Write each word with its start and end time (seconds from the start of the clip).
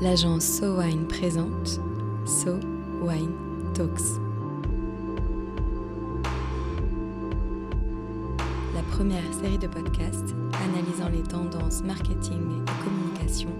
l'agence 0.00 0.44
So 0.44 0.78
Wine 0.78 1.06
présente 1.06 1.80
So 2.24 2.60
Wine 3.02 3.32
Talks. 3.74 4.20
La 8.74 8.82
première 8.90 9.34
série 9.34 9.58
de 9.58 9.66
podcasts 9.66 10.34
analysant 10.64 11.08
les 11.08 11.22
tendances 11.22 11.82
marketing 11.82 12.38
et 12.38 12.84
communication 12.84 13.50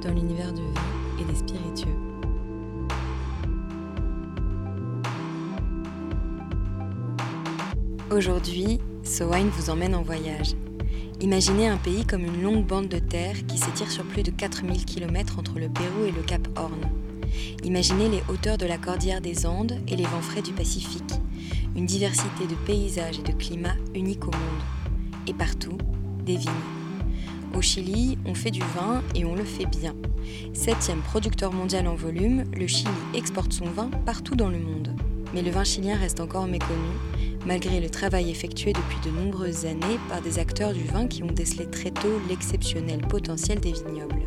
dans 0.00 0.10
l'univers 0.14 0.52
du 0.52 0.62
vin 0.62 1.20
et 1.20 1.24
des 1.24 1.34
spiritueux. 1.34 1.96
Aujourd'hui, 8.10 8.78
So 9.04 9.26
Wine 9.26 9.48
vous 9.48 9.68
emmène 9.68 9.94
en 9.94 10.02
voyage 10.02 10.54
Imaginez 11.22 11.68
un 11.68 11.76
pays 11.76 12.04
comme 12.04 12.24
une 12.24 12.42
longue 12.42 12.66
bande 12.66 12.88
de 12.88 12.98
terre 12.98 13.46
qui 13.46 13.56
s'étire 13.56 13.88
sur 13.92 14.02
plus 14.02 14.24
de 14.24 14.32
4000 14.32 14.84
km 14.84 15.38
entre 15.38 15.60
le 15.60 15.68
Pérou 15.68 16.04
et 16.04 16.10
le 16.10 16.20
Cap 16.20 16.48
Horn. 16.56 16.80
Imaginez 17.62 18.08
les 18.08 18.24
hauteurs 18.28 18.58
de 18.58 18.66
la 18.66 18.76
cordillère 18.76 19.20
des 19.20 19.46
Andes 19.46 19.78
et 19.86 19.94
les 19.94 20.02
vents 20.02 20.20
frais 20.20 20.42
du 20.42 20.52
Pacifique. 20.52 21.14
Une 21.76 21.86
diversité 21.86 22.48
de 22.48 22.56
paysages 22.66 23.20
et 23.20 23.22
de 23.22 23.38
climats 23.38 23.76
uniques 23.94 24.26
au 24.26 24.32
monde. 24.32 24.62
Et 25.28 25.32
partout, 25.32 25.78
des 26.24 26.34
vignes. 26.34 26.50
Au 27.54 27.62
Chili, 27.62 28.18
on 28.26 28.34
fait 28.34 28.50
du 28.50 28.60
vin 28.74 29.00
et 29.14 29.24
on 29.24 29.36
le 29.36 29.44
fait 29.44 29.66
bien. 29.66 29.94
Septième 30.52 31.02
producteur 31.02 31.52
mondial 31.52 31.86
en 31.86 31.94
volume, 31.94 32.46
le 32.52 32.66
Chili 32.66 32.90
exporte 33.14 33.52
son 33.52 33.66
vin 33.66 33.90
partout 34.04 34.34
dans 34.34 34.48
le 34.48 34.58
monde. 34.58 34.90
Mais 35.34 35.42
le 35.42 35.52
vin 35.52 35.64
chilien 35.64 35.96
reste 35.96 36.18
encore 36.18 36.48
méconnu 36.48 36.90
malgré 37.46 37.80
le 37.80 37.90
travail 37.90 38.30
effectué 38.30 38.72
depuis 38.72 38.98
de 39.04 39.10
nombreuses 39.10 39.66
années 39.66 39.98
par 40.08 40.20
des 40.20 40.38
acteurs 40.38 40.72
du 40.72 40.84
vin 40.84 41.06
qui 41.06 41.22
ont 41.22 41.26
décelé 41.26 41.66
très 41.66 41.90
tôt 41.90 42.20
l'exceptionnel 42.28 43.00
potentiel 43.00 43.60
des 43.60 43.72
vignobles. 43.72 44.22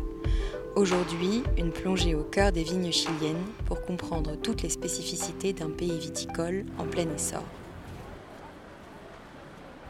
Aujourd'hui, 0.74 1.42
une 1.56 1.70
plongée 1.70 2.14
au 2.14 2.22
cœur 2.22 2.52
des 2.52 2.62
vignes 2.62 2.92
chiliennes 2.92 3.44
pour 3.64 3.80
comprendre 3.80 4.36
toutes 4.36 4.62
les 4.62 4.68
spécificités 4.68 5.54
d'un 5.54 5.70
pays 5.70 5.98
viticole 5.98 6.66
en 6.78 6.84
plein 6.84 7.06
essor. 7.14 7.42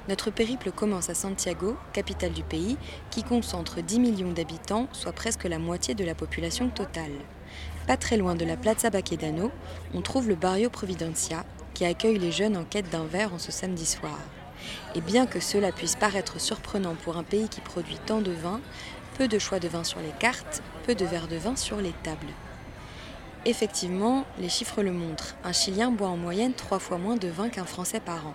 Notre 0.08 0.30
périple 0.30 0.70
commence 0.70 1.10
à 1.10 1.14
Santiago, 1.14 1.74
capitale 1.92 2.32
du 2.32 2.44
pays, 2.44 2.76
qui 3.10 3.24
concentre 3.24 3.80
10 3.80 3.98
millions 3.98 4.30
d'habitants, 4.30 4.86
soit 4.92 5.10
presque 5.10 5.42
la 5.42 5.58
moitié 5.58 5.94
de 5.96 6.04
la 6.04 6.14
population 6.14 6.68
totale. 6.68 7.10
Pas 7.88 7.96
très 7.96 8.16
loin 8.16 8.36
de 8.36 8.44
la 8.44 8.56
Plaza 8.56 8.88
Baquedano, 8.90 9.50
on 9.94 10.02
trouve 10.02 10.28
le 10.28 10.36
Barrio 10.36 10.70
Providencia, 10.70 11.44
qui 11.76 11.84
accueille 11.84 12.18
les 12.18 12.32
jeunes 12.32 12.56
en 12.56 12.64
quête 12.64 12.88
d'un 12.88 13.04
verre 13.04 13.34
en 13.34 13.38
ce 13.38 13.52
samedi 13.52 13.84
soir. 13.84 14.18
Et 14.94 15.02
bien 15.02 15.26
que 15.26 15.40
cela 15.40 15.72
puisse 15.72 15.94
paraître 15.94 16.40
surprenant 16.40 16.94
pour 16.94 17.18
un 17.18 17.22
pays 17.22 17.50
qui 17.50 17.60
produit 17.60 17.98
tant 18.06 18.22
de 18.22 18.32
vin, 18.32 18.62
peu 19.18 19.28
de 19.28 19.38
choix 19.38 19.58
de 19.58 19.68
vin 19.68 19.84
sur 19.84 20.00
les 20.00 20.12
cartes, 20.18 20.62
peu 20.86 20.94
de 20.94 21.04
verres 21.04 21.28
de 21.28 21.36
vin 21.36 21.54
sur 21.54 21.76
les 21.76 21.92
tables. 22.02 22.32
Effectivement, 23.44 24.24
les 24.38 24.48
chiffres 24.48 24.82
le 24.82 24.90
montrent. 24.90 25.36
Un 25.44 25.52
Chilien 25.52 25.90
boit 25.90 26.08
en 26.08 26.16
moyenne 26.16 26.54
trois 26.54 26.78
fois 26.78 26.96
moins 26.96 27.16
de 27.16 27.28
vin 27.28 27.50
qu'un 27.50 27.66
Français 27.66 28.00
par 28.00 28.26
an. 28.26 28.34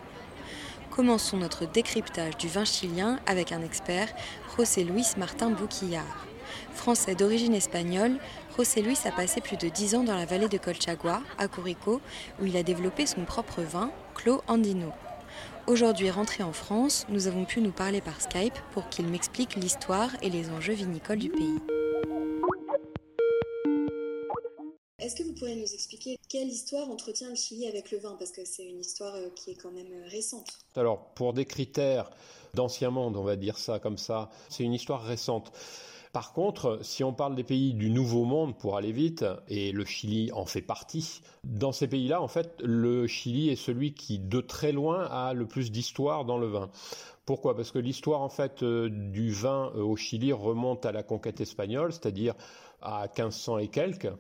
Commençons 0.92 1.38
notre 1.38 1.66
décryptage 1.66 2.38
du 2.38 2.48
vin 2.48 2.66
chilien 2.66 3.20
avec 3.26 3.52
un 3.52 3.64
expert, 3.64 4.10
José 4.56 4.84
Luis 4.84 5.08
Martin 5.18 5.50
Bouquillard. 5.50 6.31
Français 6.74 7.16
d'origine 7.16 7.54
espagnole, 7.54 8.18
José 8.58 8.82
Luis 8.82 8.98
a 9.06 9.12
passé 9.12 9.42
plus 9.42 9.58
de 9.58 9.70
10 9.70 9.96
ans 9.96 10.04
dans 10.04 10.16
la 10.16 10.26
vallée 10.26 10.50
de 10.50 10.58
Colchagua, 10.58 11.22
à 11.38 11.48
Corico, 11.48 12.02
où 12.42 12.46
il 12.46 12.58
a 12.58 12.64
développé 12.64 13.06
son 13.06 13.26
propre 13.26 13.62
vin, 13.62 13.92
Clos 14.16 14.42
Andino. 14.48 14.92
Aujourd'hui 15.68 16.10
rentré 16.10 16.44
en 16.44 16.54
France, 16.54 17.06
nous 17.10 17.28
avons 17.28 17.46
pu 17.46 17.62
nous 17.62 17.72
parler 17.72 18.02
par 18.02 18.20
Skype 18.20 18.58
pour 18.72 18.90
qu'il 18.90 19.08
m'explique 19.08 19.56
l'histoire 19.56 20.10
et 20.22 20.30
les 20.30 20.50
enjeux 20.50 20.74
vinicoles 20.74 21.20
du 21.20 21.30
pays. 21.30 21.60
Est-ce 25.02 25.16
que 25.16 25.24
vous 25.24 25.34
pourriez 25.34 25.56
nous 25.56 25.74
expliquer 25.74 26.18
quelle 26.30 26.48
histoire 26.48 26.90
entretient 26.90 27.30
le 27.30 27.36
Chili 27.36 27.68
avec 27.68 27.90
le 27.92 27.98
vin? 27.98 28.16
Parce 28.20 28.32
que 28.32 28.46
c'est 28.46 28.64
une 28.64 28.80
histoire 28.80 29.16
euh, 29.16 29.30
qui 29.36 29.50
est 29.52 29.56
quand 29.56 29.72
même 29.72 29.92
euh, 29.92 30.08
récente. 30.08 30.48
Alors, 30.76 31.06
pour 31.16 31.34
des 31.34 31.46
critères 31.46 32.12
d'ancien 32.54 32.92
monde, 32.92 33.18
on 33.18 33.24
va 33.24 33.36
dire 33.36 33.58
ça 33.58 33.80
comme 33.80 33.98
ça, 33.98 34.30
c'est 34.50 34.64
une 34.64 34.74
histoire 34.74 35.04
récente. 35.04 35.52
Par 36.14 36.34
contre, 36.34 36.80
si 36.82 37.04
on 37.04 37.14
parle 37.14 37.36
des 37.36 37.44
pays 37.44 37.74
du 37.74 37.90
Nouveau 37.90 38.26
Monde 38.26 38.58
pour 38.58 38.76
aller 38.76 38.92
vite, 38.92 39.26
et 39.48 39.72
le 39.72 39.86
Chili 39.86 40.30
en 40.34 40.46
fait 40.46 40.62
partie, 40.62 41.22
dans 41.46 41.72
ces 41.72 41.88
pays-là, 41.88 42.22
en 42.22 42.28
fait, 42.28 42.62
le 42.62 43.08
Chili 43.08 43.50
est 43.50 43.56
celui 43.56 43.94
qui, 43.94 44.20
de 44.20 44.42
très 44.42 44.74
loin, 44.74 45.06
a 45.06 45.34
le 45.34 45.46
plus 45.46 45.72
d'histoire 45.72 46.26
dans 46.26 46.38
le 46.38 46.48
vin. 46.48 46.70
Pourquoi? 47.26 47.56
Parce 47.56 47.72
que 47.72 47.80
l'histoire 47.80 48.22
en 48.22 48.30
fait 48.30 48.62
euh, 48.64 48.90
du 48.90 49.32
vin 49.32 49.72
euh, 49.76 49.84
au 49.84 49.96
Chili 49.96 50.34
remonte 50.34 50.86
à 50.86 50.92
la 50.92 51.04
conquête 51.04 51.40
espagnole, 51.40 51.94
c'est-à-dire 51.94 52.34
à 52.82 53.08
1500 53.08 53.60
et 53.60 53.68
quelques, 53.68 54.12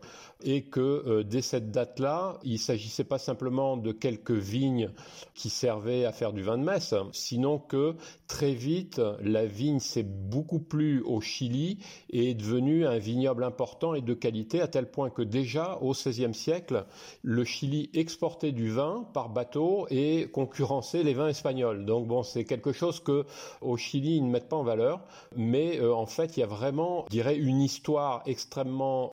et 0.43 0.63
que 0.63 0.79
euh, 0.79 1.23
dès 1.23 1.41
cette 1.41 1.71
date-là, 1.71 2.39
il 2.43 2.59
s'agissait 2.59 3.03
pas 3.03 3.19
simplement 3.19 3.77
de 3.77 3.91
quelques 3.91 4.31
vignes 4.31 4.89
qui 5.33 5.49
servaient 5.49 6.05
à 6.05 6.11
faire 6.11 6.33
du 6.33 6.41
vin 6.41 6.57
de 6.57 6.63
messe, 6.63 6.93
sinon 7.11 7.59
que 7.59 7.95
très 8.27 8.53
vite, 8.53 9.01
la 9.21 9.45
vigne 9.45 9.79
s'est 9.79 10.03
beaucoup 10.03 10.59
plus 10.59 11.01
au 11.01 11.21
Chili 11.21 11.79
et 12.09 12.31
est 12.31 12.33
devenue 12.33 12.85
un 12.85 12.97
vignoble 12.97 13.43
important 13.43 13.93
et 13.93 14.01
de 14.01 14.13
qualité, 14.13 14.61
à 14.61 14.67
tel 14.67 14.89
point 14.89 15.09
que 15.09 15.21
déjà 15.21 15.77
au 15.81 15.91
XVIe 15.91 16.33
siècle, 16.33 16.85
le 17.23 17.43
Chili 17.43 17.89
exportait 17.93 18.51
du 18.51 18.69
vin 18.69 19.05
par 19.13 19.29
bateau 19.29 19.87
et 19.89 20.29
concurrençait 20.31 21.03
les 21.03 21.13
vins 21.13 21.27
espagnols. 21.27 21.85
Donc 21.85 22.07
bon, 22.07 22.23
c'est 22.23 22.45
quelque 22.45 22.71
chose 22.71 22.99
que 22.99 23.25
au 23.61 23.77
Chili, 23.77 24.17
ils 24.17 24.25
ne 24.25 24.29
mettent 24.29 24.49
pas 24.49 24.55
en 24.55 24.63
valeur, 24.63 25.01
mais 25.35 25.79
euh, 25.79 25.93
en 25.93 26.05
fait, 26.05 26.37
il 26.37 26.41
y 26.41 26.43
a 26.43 26.47
vraiment, 26.47 27.05
je 27.07 27.11
dirais, 27.11 27.35
une 27.35 27.61
histoire 27.61 28.23
extrêmement 28.25 28.50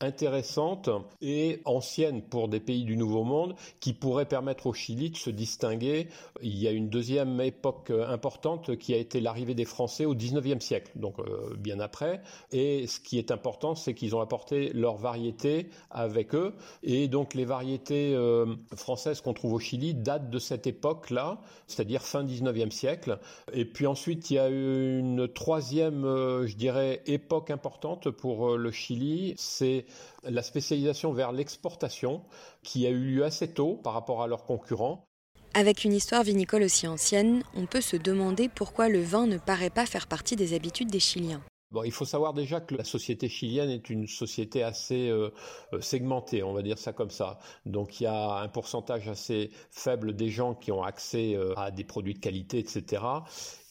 intéressante 0.01 0.91
et 1.21 1.61
ancienne 1.65 2.23
pour 2.23 2.49
des 2.49 2.61
pays 2.61 2.85
du 2.85 2.97
Nouveau 2.97 3.25
Monde 3.25 3.55
qui 3.81 3.93
pourrait 3.93 4.27
permettre 4.27 4.67
au 4.67 4.73
Chili 4.73 5.11
de 5.11 5.17
se 5.17 5.31
distinguer. 5.31 6.09
Il 6.43 6.57
y 6.59 6.67
a 6.67 6.71
une 6.71 6.89
deuxième 6.89 7.41
époque 7.41 7.91
euh, 7.91 8.09
importante 8.09 8.77
qui 8.77 8.95
a 8.95 8.97
été 8.97 9.21
l'arrivée 9.21 9.55
des 9.55 9.65
Français 9.65 10.05
au 10.05 10.15
19e 10.15 10.61
siècle, 10.61 10.93
donc 10.97 11.19
euh, 11.21 11.55
bien 11.57 11.79
après. 11.81 12.21
Et 12.53 12.87
ce 12.87 13.01
qui 13.01 13.19
est 13.19 13.31
important, 13.31 13.75
c'est 13.75 13.95
qu'ils 13.95 14.17
ont 14.17 14.21
apporté 14.21 14.73
leurs 14.73 14.97
variétés 14.97 15.69
avec 15.91 16.35
eux. 16.35 16.55
Et 16.83 17.09
donc 17.09 17.35
les 17.35 17.45
variétés 17.45 18.15
euh, 18.15 18.47
françaises 18.75 19.21
qu'on 19.21 19.35
trouve 19.35 19.55
au 19.55 19.59
Chili 19.59 19.95
datent 19.95 20.31
de 20.31 20.39
cette 20.39 20.67
époque-là, 20.67 21.41
c'est-à-dire 21.67 22.03
fin 22.03 22.25
19e 22.25 22.71
siècle. 22.71 23.19
Et 23.53 23.65
puis 23.65 23.87
ensuite, 23.87 24.31
il 24.31 24.35
y 24.35 24.39
a 24.39 24.51
eu 24.51 24.99
une 24.99 25.29
troisième, 25.29 26.03
je 26.03 26.57
dirais, 26.57 27.03
époque 27.07 27.51
importante 27.51 28.11
pour 28.11 28.57
le 28.57 28.71
Chili, 28.71 29.28
c'est 29.37 29.87
la 30.23 30.43
spécialisation 30.43 31.13
vers 31.13 31.33
l'exportation 31.33 32.23
qui 32.63 32.87
a 32.87 32.91
eu 32.91 33.01
lieu 33.01 33.25
assez 33.25 33.53
tôt 33.53 33.75
par 33.77 33.93
rapport 33.93 34.23
à 34.23 34.27
leurs 34.27 34.45
concurrents. 34.45 35.05
Avec 35.55 35.85
une 35.85 35.95
histoire 35.95 36.23
vinicole 36.23 36.63
aussi 36.63 36.87
ancienne, 36.87 37.43
on 37.55 37.67
peut 37.67 37.81
se 37.81 37.97
demander 37.97 38.49
pourquoi 38.49 38.89
le 38.89 39.01
vin 39.01 39.27
ne 39.27 39.39
paraît 39.39 39.71
pas 39.71 39.87
faire 39.87 40.07
partie 40.07 40.37
des 40.37 40.55
habitudes 40.55 40.91
des 40.91 41.01
Chiliens. 41.01 41.43
Bon, 41.71 41.83
il 41.83 41.93
faut 41.93 42.07
savoir 42.07 42.33
déjà 42.33 42.61
que 42.63 42.75
la 42.75 42.85
société 42.85 43.29
chilienne 43.29 43.69
est 43.69 43.91
une 43.91 44.07
société 44.07 44.63
assez 44.63 45.11
euh, 45.11 45.31
euh, 45.75 45.83
segmentée, 45.83 46.43
on 46.43 46.55
va 46.55 46.63
dire 46.63 46.79
ça 46.79 46.95
comme 46.95 47.11
ça. 47.11 47.39
Donc 47.67 48.01
il 48.01 48.05
y 48.05 48.07
a 48.07 48.41
un 48.41 48.49
pourcentage 48.49 49.07
assez 49.07 49.51
faible 49.71 50.17
des 50.17 50.31
gens 50.31 50.55
qui 50.55 50.73
ont 50.73 50.83
accès 50.83 51.35
euh, 51.35 51.53
à 51.59 51.71
des 51.71 51.85
produits 51.85 52.15
de 52.15 52.21
qualité, 52.21 52.59
etc 52.59 53.03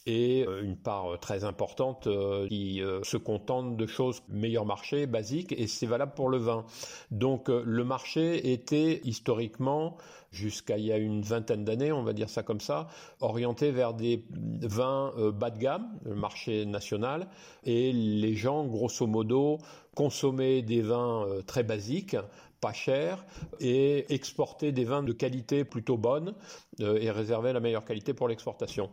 et 0.07 0.45
euh, 0.47 0.63
une 0.63 0.77
part 0.77 1.13
euh, 1.13 1.17
très 1.17 1.43
importante 1.43 2.07
euh, 2.07 2.47
qui 2.47 2.81
se 3.03 3.17
contente 3.17 3.75
de 3.75 3.85
choses 3.85 4.23
meilleur 4.29 4.65
marché, 4.65 5.05
basiques, 5.05 5.51
et 5.51 5.67
c'est 5.67 5.85
valable 5.85 6.13
pour 6.15 6.29
le 6.29 6.37
vin. 6.37 6.65
Donc 7.11 7.49
le 7.49 7.83
marché 7.83 8.53
était 8.53 9.01
historiquement, 9.03 9.97
jusqu'à 10.31 10.77
il 10.77 10.85
y 10.85 10.91
a 10.93 10.97
une 10.97 11.21
vingtaine 11.21 11.65
d'années, 11.65 11.91
on 11.91 12.03
va 12.03 12.13
dire 12.13 12.29
ça 12.29 12.43
comme 12.43 12.61
ça, 12.61 12.87
orienté 13.19 13.71
vers 13.71 13.93
des 13.93 14.23
vins 14.31 15.11
bas 15.33 15.49
de 15.49 15.57
gamme, 15.57 15.99
le 16.05 16.15
marché 16.15 16.65
national, 16.65 17.27
et 17.65 17.91
les 17.91 18.35
gens, 18.35 18.65
grosso 18.65 19.05
modo, 19.05 19.57
consommaient 19.95 20.61
des 20.61 20.81
vins 20.81 21.25
très 21.45 21.63
basiques 21.63 22.15
pas 22.59 22.73
cher 22.73 23.25
et 23.59 24.11
exporter 24.13 24.71
des 24.71 24.83
vins 24.83 25.03
de 25.03 25.13
qualité 25.13 25.63
plutôt 25.63 25.97
bonne 25.97 26.33
et 26.79 27.11
réserver 27.11 27.53
la 27.53 27.59
meilleure 27.59 27.85
qualité 27.85 28.13
pour 28.13 28.27
l'exportation. 28.27 28.89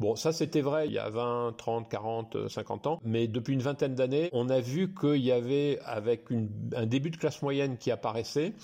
Bon, 0.00 0.16
ça 0.16 0.32
c'était 0.32 0.60
vrai 0.60 0.86
il 0.86 0.92
y 0.92 0.98
a 0.98 1.08
20, 1.08 1.54
30, 1.56 1.88
40, 1.88 2.48
50 2.48 2.86
ans, 2.86 3.00
mais 3.04 3.28
depuis 3.28 3.54
une 3.54 3.62
vingtaine 3.62 3.94
d'années, 3.94 4.28
on 4.32 4.48
a 4.48 4.60
vu 4.60 4.92
qu'il 4.94 5.22
y 5.22 5.32
avait, 5.32 5.78
avec 5.84 6.26
un 6.74 6.86
début 6.86 7.10
de 7.10 7.16
classe 7.16 7.42
moyenne 7.42 7.76
qui 7.78 7.90
apparaissait, 7.90 8.54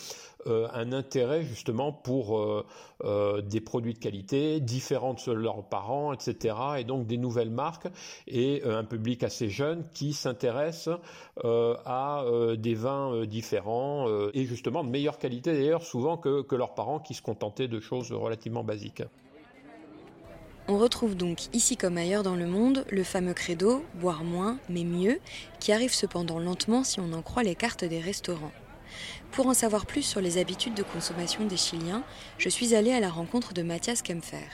euh, 0.46 0.68
un 0.74 0.92
intérêt 0.92 1.42
justement 1.42 1.90
pour 1.90 2.38
euh, 2.38 2.66
euh, 3.04 3.40
des 3.40 3.62
produits 3.62 3.94
de 3.94 3.98
qualité 3.98 4.60
différents 4.60 5.14
de 5.14 5.32
leurs 5.32 5.64
parents, 5.64 6.12
etc. 6.12 6.54
Et 6.78 6.84
donc 6.84 7.06
des 7.06 7.16
nouvelles 7.16 7.50
marques 7.50 7.88
et 8.26 8.62
un 8.64 8.84
public 8.84 9.22
assez 9.22 9.48
jeune 9.48 9.84
qui 9.94 10.12
s'intéresse 10.12 10.88
à 11.44 12.24
des 12.56 12.74
vins 12.74 13.24
différents 13.26 14.06
et 14.32 14.44
justement 14.44 14.84
de 14.84 14.90
meilleure 14.90 15.18
qualité 15.18 15.52
d'ailleurs 15.52 15.82
souvent 15.82 16.16
que 16.16 16.54
leurs 16.54 16.74
parents 16.74 17.00
qui 17.00 17.14
se 17.14 17.22
contentaient 17.22 17.68
de 17.68 17.80
choses 17.80 18.12
relativement 18.12 18.63
On 20.66 20.78
retrouve 20.78 21.14
donc 21.14 21.54
ici 21.54 21.76
comme 21.76 21.98
ailleurs 21.98 22.22
dans 22.22 22.36
le 22.36 22.46
monde 22.46 22.86
le 22.90 23.04
fameux 23.04 23.34
credo 23.34 23.84
boire 23.94 24.24
moins 24.24 24.58
mais 24.70 24.84
mieux, 24.84 25.20
qui 25.60 25.72
arrive 25.72 25.92
cependant 25.92 26.38
lentement 26.38 26.84
si 26.84 27.00
on 27.00 27.12
en 27.12 27.20
croit 27.20 27.42
les 27.42 27.54
cartes 27.54 27.84
des 27.84 28.00
restaurants. 28.00 28.52
Pour 29.30 29.46
en 29.46 29.54
savoir 29.54 29.84
plus 29.84 30.02
sur 30.02 30.20
les 30.20 30.38
habitudes 30.38 30.74
de 30.74 30.82
consommation 30.82 31.44
des 31.44 31.56
Chiliens, 31.56 32.02
je 32.38 32.48
suis 32.48 32.74
allée 32.74 32.92
à 32.92 33.00
la 33.00 33.10
rencontre 33.10 33.52
de 33.52 33.62
Mathias 33.62 34.00
Kempfer. 34.00 34.48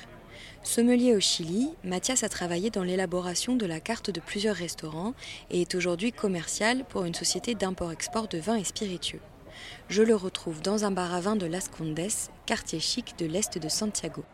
Sommelier 0.62 1.14
au 1.14 1.20
Chili, 1.20 1.70
Mathias 1.84 2.22
a 2.22 2.28
travaillé 2.28 2.70
dans 2.70 2.82
l'élaboration 2.82 3.56
de 3.56 3.66
la 3.66 3.80
carte 3.80 4.10
de 4.10 4.20
plusieurs 4.20 4.56
restaurants 4.56 5.14
et 5.50 5.62
est 5.62 5.74
aujourd'hui 5.74 6.12
commercial 6.12 6.84
pour 6.84 7.04
une 7.04 7.14
société 7.14 7.54
d'import-export 7.54 8.28
de 8.28 8.38
vins 8.38 8.56
et 8.56 8.64
spiritueux. 8.64 9.20
Je 9.88 10.02
le 10.02 10.14
retrouve 10.14 10.62
dans 10.62 10.84
un 10.84 10.90
bar 10.90 11.12
à 11.14 11.20
vin 11.20 11.36
de 11.36 11.46
Las 11.46 11.68
Condes, 11.68 12.00
quartier 12.46 12.80
chic 12.80 13.14
de 13.18 13.26
l'est 13.26 13.58
de 13.58 13.68
Santiago. 13.68 14.24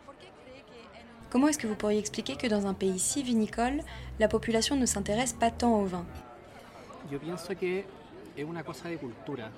Comment 1.29 1.47
est-ce 1.49 1.57
que 1.57 1.67
vous 1.67 1.75
pourriez 1.75 1.99
expliquer 1.99 2.35
que 2.35 2.47
dans 2.47 2.67
un 2.67 2.73
pays 2.73 2.99
si 2.99 3.21
vinicole, 3.23 3.81
la 4.19 4.27
population 4.27 4.75
ne 4.75 4.85
s'intéresse 4.85 5.33
pas 5.33 5.51
tant 5.51 5.81
au 5.81 5.85
vin? 5.85 6.05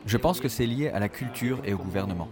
Je 0.06 0.18
pense 0.18 0.39
que 0.39 0.48
c'est 0.48 0.66
lié 0.66 0.89
à 0.89 1.00
la 1.00 1.10
culture 1.10 1.62
et 1.63 1.74
au 1.74 1.77
gouvernement. 1.77 2.30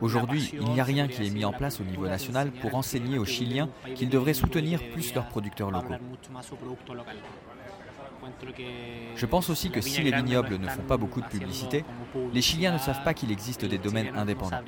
Aujourd'hui, 0.00 0.50
il 0.52 0.68
n'y 0.70 0.80
a 0.80 0.84
rien 0.84 1.08
qui 1.08 1.26
est 1.26 1.30
mis 1.30 1.44
en 1.44 1.52
place 1.52 1.80
au 1.80 1.84
niveau 1.84 2.06
national 2.06 2.50
pour 2.50 2.74
enseigner 2.74 3.18
aux 3.18 3.24
Chiliens 3.24 3.70
qu'ils 3.94 4.10
devraient 4.10 4.34
soutenir 4.34 4.82
plus 4.90 5.14
leurs 5.14 5.28
producteurs 5.28 5.70
locaux. 5.70 5.94
Je 9.14 9.26
pense 9.26 9.50
aussi 9.50 9.70
que 9.70 9.80
si 9.80 10.02
les 10.02 10.12
vignobles 10.12 10.58
ne 10.58 10.68
font 10.68 10.82
pas 10.82 10.96
beaucoup 10.96 11.20
de 11.20 11.26
publicité, 11.26 11.84
les 12.32 12.42
Chiliens 12.42 12.72
ne 12.72 12.78
savent 12.78 13.02
pas 13.04 13.14
qu'il 13.14 13.30
existe 13.30 13.64
des 13.64 13.78
domaines 13.78 14.16
indépendants. 14.16 14.60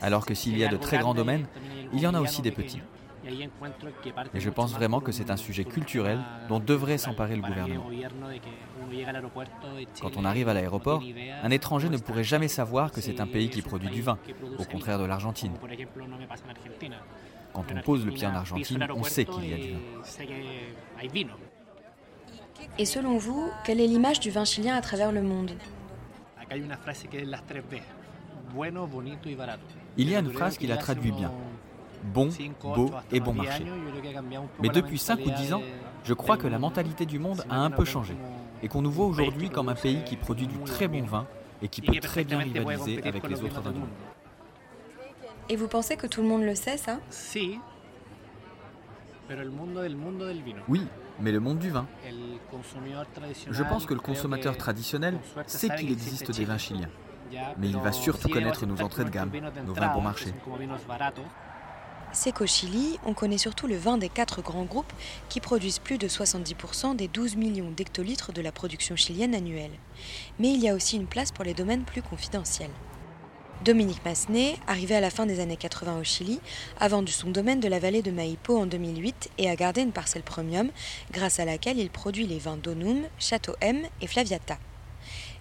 Alors 0.00 0.26
que 0.26 0.34
s'il 0.34 0.56
y 0.56 0.64
a 0.64 0.68
de 0.68 0.76
très 0.76 0.98
grands 0.98 1.14
domaines, 1.14 1.46
il 1.92 2.00
y 2.00 2.06
en 2.06 2.14
a 2.14 2.20
aussi 2.20 2.42
des 2.42 2.50
petits. 2.50 2.80
Et 4.34 4.40
je 4.40 4.50
pense 4.50 4.72
vraiment 4.72 5.00
que 5.00 5.12
c'est 5.12 5.30
un 5.30 5.36
sujet 5.36 5.64
culturel 5.64 6.18
dont 6.48 6.58
devrait 6.58 6.98
s'emparer 6.98 7.36
le 7.36 7.42
gouvernement. 7.42 7.86
Quand 10.00 10.16
on 10.16 10.24
arrive 10.24 10.48
à 10.48 10.54
l'aéroport, 10.54 11.02
un 11.42 11.50
étranger 11.50 11.88
ne 11.90 11.98
pourrait 11.98 12.24
jamais 12.24 12.48
savoir 12.48 12.92
que 12.92 13.00
c'est 13.00 13.20
un 13.20 13.26
pays 13.26 13.50
qui 13.50 13.62
produit 13.62 13.90
du 13.90 14.02
vin, 14.02 14.18
au 14.58 14.64
contraire 14.64 14.98
de 14.98 15.04
l'Argentine. 15.04 15.52
Quand 17.52 17.64
on 17.74 17.80
pose 17.82 18.06
le 18.06 18.12
pied 18.12 18.26
en 18.26 18.34
Argentine, 18.34 18.86
on 18.94 19.02
sait 19.02 19.24
qu'il 19.24 19.48
y 19.48 19.52
a 19.52 19.56
du 19.56 19.72
vin. 19.72 21.34
Et 22.80 22.86
selon 22.86 23.18
vous, 23.18 23.50
quelle 23.62 23.78
est 23.78 23.86
l'image 23.86 24.20
du 24.20 24.30
vin 24.30 24.46
chilien 24.46 24.74
à 24.74 24.80
travers 24.80 25.12
le 25.12 25.20
monde 25.20 25.50
Il 29.98 30.08
y 30.08 30.14
a 30.14 30.18
une 30.18 30.32
phrase 30.32 30.56
qui 30.56 30.66
la 30.66 30.78
traduit 30.78 31.12
bien. 31.12 31.30
Bon, 32.02 32.30
beau 32.62 32.90
et 33.12 33.20
bon 33.20 33.34
marché. 33.34 33.66
Mais 34.62 34.70
depuis 34.70 34.98
5 34.98 35.20
ou 35.26 35.30
10 35.30 35.52
ans, 35.52 35.62
je 36.04 36.14
crois 36.14 36.38
que 36.38 36.46
la 36.46 36.58
mentalité 36.58 37.04
du 37.04 37.18
monde 37.18 37.44
a 37.50 37.58
un 37.58 37.70
peu 37.70 37.84
changé 37.84 38.16
et 38.62 38.68
qu'on 38.68 38.80
nous 38.80 38.90
voit 38.90 39.04
aujourd'hui 39.04 39.50
comme 39.50 39.68
un 39.68 39.74
pays 39.74 40.02
qui 40.02 40.16
produit 40.16 40.46
du 40.46 40.58
très 40.60 40.88
bon 40.88 41.04
vin 41.04 41.26
et 41.60 41.68
qui 41.68 41.82
peut 41.82 42.00
très 42.00 42.24
bien 42.24 42.38
rivaliser 42.38 43.02
avec 43.04 43.28
les 43.28 43.42
autres 43.42 43.60
vins 43.60 43.72
du 43.72 43.80
monde. 43.80 43.88
Et 45.50 45.56
vous 45.56 45.68
pensez 45.68 45.98
que 45.98 46.06
tout 46.06 46.22
le 46.22 46.28
monde 46.28 46.44
le 46.44 46.54
sait, 46.54 46.78
ça? 46.78 46.98
Oui, 50.68 50.86
mais 51.20 51.32
le 51.32 51.40
monde 51.40 51.58
du 51.58 51.70
vin. 51.70 51.86
Je 53.50 53.62
pense 53.62 53.86
que 53.86 53.94
le 53.94 54.00
consommateur 54.00 54.56
traditionnel 54.56 55.18
sait 55.46 55.70
qu'il 55.76 55.90
existe 55.90 56.30
des 56.30 56.44
vins 56.44 56.58
chiliens. 56.58 56.90
Mais 57.58 57.68
il 57.68 57.78
va 57.78 57.92
surtout 57.92 58.28
connaître 58.28 58.66
nos 58.66 58.80
entrées 58.82 59.04
de 59.04 59.10
gamme, 59.10 59.30
nos 59.66 59.74
vins 59.74 59.94
bon 59.94 60.00
marché. 60.00 60.32
C'est 62.12 62.32
qu'au 62.32 62.46
Chili, 62.46 62.98
on 63.06 63.14
connaît 63.14 63.38
surtout 63.38 63.68
le 63.68 63.76
vin 63.76 63.96
des 63.96 64.08
quatre 64.08 64.42
grands 64.42 64.64
groupes 64.64 64.92
qui 65.28 65.40
produisent 65.40 65.78
plus 65.78 65.96
de 65.96 66.08
70% 66.08 66.96
des 66.96 67.06
12 67.06 67.36
millions 67.36 67.70
d'hectolitres 67.70 68.32
de 68.32 68.42
la 68.42 68.50
production 68.50 68.96
chilienne 68.96 69.32
annuelle. 69.32 69.70
Mais 70.40 70.52
il 70.52 70.60
y 70.60 70.68
a 70.68 70.74
aussi 70.74 70.96
une 70.96 71.06
place 71.06 71.30
pour 71.30 71.44
les 71.44 71.54
domaines 71.54 71.84
plus 71.84 72.02
confidentiels. 72.02 72.72
Dominique 73.64 74.02
Massenet, 74.06 74.56
arrivé 74.66 74.94
à 74.94 75.00
la 75.00 75.10
fin 75.10 75.26
des 75.26 75.38
années 75.38 75.58
80 75.58 76.00
au 76.00 76.02
Chili, 76.02 76.40
a 76.78 76.88
vendu 76.88 77.12
son 77.12 77.30
domaine 77.30 77.60
de 77.60 77.68
la 77.68 77.78
vallée 77.78 78.00
de 78.00 78.10
Maipo 78.10 78.56
en 78.56 78.64
2008 78.64 79.32
et 79.36 79.50
a 79.50 79.54
gardé 79.54 79.82
une 79.82 79.92
parcelle 79.92 80.22
premium 80.22 80.70
grâce 81.12 81.40
à 81.40 81.44
laquelle 81.44 81.78
il 81.78 81.90
produit 81.90 82.26
les 82.26 82.38
vins 82.38 82.56
Donum, 82.56 83.02
Château 83.18 83.54
M 83.60 83.82
et 84.00 84.06
Flaviata. 84.06 84.56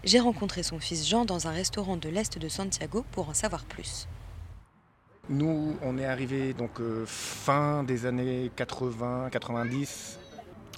J'ai 0.04 0.20
rencontré 0.20 0.64
son 0.64 0.80
fils 0.80 1.08
Jean 1.08 1.24
dans 1.24 1.48
un 1.48 1.52
restaurant 1.52 1.96
de 1.96 2.10
l'est 2.10 2.38
de 2.38 2.50
Santiago 2.50 3.06
pour 3.14 3.30
en 3.30 3.34
savoir 3.34 3.64
plus. 3.64 4.10
Nous, 5.30 5.78
on 5.82 5.98
est 5.98 6.06
arrivé 6.06 6.54
donc 6.54 6.82
euh, 6.82 7.06
fin 7.06 7.84
des 7.84 8.06
années 8.06 8.52
80, 8.58 9.30
90. 9.32 10.20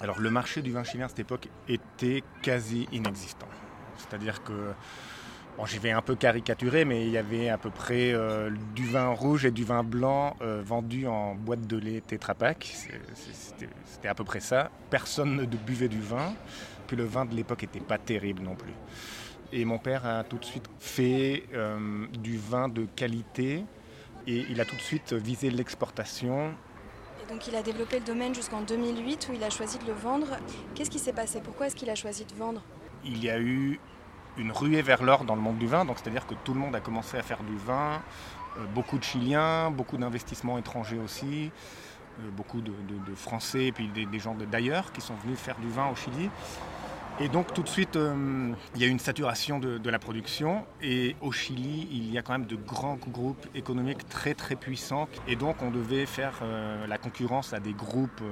Alors 0.00 0.20
le 0.20 0.30
marché 0.30 0.62
du 0.62 0.70
vin 0.70 0.84
chilien 0.84 1.06
à 1.06 1.08
cette 1.08 1.18
époque 1.18 1.48
était 1.66 2.22
quasi 2.40 2.86
inexistant. 2.92 3.48
C'est-à-dire 3.98 4.44
que 4.44 4.72
Bon, 5.58 5.66
j'y 5.66 5.78
vais 5.78 5.90
un 5.90 6.00
peu 6.00 6.14
caricaturé, 6.14 6.86
mais 6.86 7.04
il 7.04 7.10
y 7.10 7.18
avait 7.18 7.50
à 7.50 7.58
peu 7.58 7.68
près 7.68 8.12
euh, 8.14 8.50
du 8.74 8.86
vin 8.86 9.08
rouge 9.10 9.44
et 9.44 9.50
du 9.50 9.64
vin 9.64 9.84
blanc 9.84 10.34
euh, 10.40 10.62
vendus 10.64 11.06
en 11.06 11.34
boîte 11.34 11.66
de 11.66 11.76
lait 11.76 12.00
Tetra 12.00 12.34
Pak. 12.34 12.74
C'était 13.84 14.08
à 14.08 14.14
peu 14.14 14.24
près 14.24 14.40
ça. 14.40 14.70
Personne 14.88 15.36
ne 15.36 15.44
buvait 15.44 15.88
du 15.88 16.00
vin. 16.00 16.32
Puis 16.86 16.96
le 16.96 17.04
vin 17.04 17.26
de 17.26 17.34
l'époque 17.34 17.62
n'était 17.62 17.80
pas 17.80 17.98
terrible 17.98 18.42
non 18.42 18.54
plus. 18.54 18.72
Et 19.52 19.66
mon 19.66 19.78
père 19.78 20.06
a 20.06 20.24
tout 20.24 20.38
de 20.38 20.44
suite 20.44 20.70
fait 20.78 21.44
euh, 21.52 22.06
du 22.18 22.38
vin 22.38 22.68
de 22.68 22.86
qualité 22.96 23.64
et 24.26 24.46
il 24.48 24.58
a 24.58 24.64
tout 24.64 24.76
de 24.76 24.80
suite 24.80 25.12
visé 25.12 25.50
l'exportation. 25.50 26.54
Et 27.22 27.30
donc 27.30 27.46
il 27.46 27.54
a 27.54 27.62
développé 27.62 27.98
le 27.98 28.06
domaine 28.06 28.34
jusqu'en 28.34 28.62
2008 28.62 29.28
où 29.30 29.34
il 29.34 29.44
a 29.44 29.50
choisi 29.50 29.78
de 29.78 29.84
le 29.84 29.92
vendre. 29.92 30.28
Qu'est-ce 30.74 30.90
qui 30.90 30.98
s'est 30.98 31.12
passé? 31.12 31.42
Pourquoi 31.44 31.66
est-ce 31.66 31.76
qu'il 31.76 31.90
a 31.90 31.94
choisi 31.94 32.24
de 32.24 32.32
vendre? 32.34 32.62
Il 33.04 33.22
y 33.22 33.28
a 33.28 33.38
eu 33.38 33.78
une 34.38 34.52
ruée 34.52 34.82
vers 34.82 35.02
l'or 35.02 35.24
dans 35.24 35.34
le 35.34 35.40
monde 35.40 35.58
du 35.58 35.66
vin. 35.66 35.84
Donc 35.84 35.98
c'est-à-dire 35.98 36.26
que 36.26 36.34
tout 36.44 36.54
le 36.54 36.60
monde 36.60 36.74
a 36.74 36.80
commencé 36.80 37.16
à 37.16 37.22
faire 37.22 37.42
du 37.42 37.56
vin. 37.56 38.00
Euh, 38.58 38.66
beaucoup 38.74 38.98
de 38.98 39.04
Chiliens, 39.04 39.70
beaucoup 39.70 39.96
d'investissements 39.96 40.58
étrangers 40.58 40.98
aussi, 40.98 41.50
euh, 42.20 42.30
beaucoup 42.30 42.60
de, 42.60 42.72
Français 43.14 43.66
et 43.66 43.72
puis 43.72 43.88
des, 43.88 44.18
gens 44.18 44.34
d'ailleurs 44.34 44.92
qui 44.92 45.00
sont 45.00 45.14
venus 45.24 45.38
faire 45.38 45.56
du 45.56 45.68
vin 45.68 45.88
au 45.88 45.96
Chili. 45.96 46.30
Et 47.20 47.28
donc 47.28 47.52
tout 47.54 47.62
de 47.62 47.68
suite, 47.68 47.96
euh, 47.96 48.52
il 48.74 48.80
y 48.80 48.84
a 48.84 48.88
une 48.88 48.98
saturation 48.98 49.58
de, 49.58 49.90
la 49.90 49.98
production. 49.98 50.64
Et 50.80 51.14
au 51.20 51.30
Chili, 51.30 51.88
il 51.92 52.10
y 52.12 52.18
a 52.18 52.22
quand 52.22 52.32
même 52.32 52.46
de 52.46 52.56
grands 52.56 52.96
groupes 52.96 53.46
économiques 53.54 54.08
très 54.08 54.34
très 54.34 54.56
puissants. 54.56 55.08
Et 55.28 55.36
donc 55.36 55.62
on 55.62 55.70
devait 55.70 56.06
faire 56.06 56.42
la 56.88 56.98
concurrence 56.98 57.52
à 57.52 57.60
des 57.60 57.74
groupes 57.74 58.22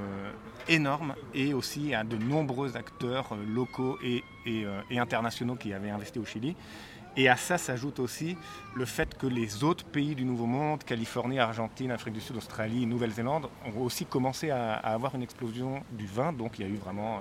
énormes 0.69 1.15
et 1.35 1.53
aussi 1.53 1.95
à 1.95 2.05
de 2.05 2.17
nombreux 2.17 2.77
acteurs 2.77 3.37
locaux 3.47 3.99
et 4.03 4.23
euh, 4.47 4.81
internationaux 4.91 5.55
qui 5.55 5.73
avaient 5.73 5.91
investi 5.91 6.19
au 6.19 6.25
Chili. 6.25 6.57
Et 7.17 7.29
à 7.29 7.37
ça 7.37 7.59
s'ajoute 7.59 7.99
aussi 7.99 8.37
le 8.75 8.85
fait 8.85 9.17
que 9.19 9.27
les 9.27 9.65
autres 9.65 9.85
pays 9.85 10.15
du 10.15 10.25
Nouveau 10.25 10.47
Monde, 10.47 10.85
Californie, 10.85 11.39
Argentine, 11.39 11.91
Afrique 11.91 12.15
du 12.15 12.21
Sud, 12.21 12.37
Australie, 12.37 12.87
Nouvelle-Zélande, 12.87 13.49
ont 13.67 13.81
aussi 13.81 14.07
commencé 14.07 14.51
à, 14.51 14.75
avoir 14.75 15.15
une 15.15 15.23
explosion 15.23 15.83
du 15.93 16.07
vin. 16.07 16.33
Donc 16.33 16.59
il 16.59 16.67
y 16.67 16.69
a 16.69 16.71
eu 16.71 16.77
vraiment 16.77 17.19
euh, 17.19 17.21